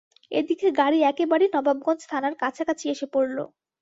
[0.31, 3.37] এদিকে গাড়ি একেবারে নবাবগঞ্জ থানার কাছাকাছি এসে পড়ল।